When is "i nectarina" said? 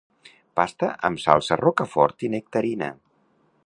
2.29-2.93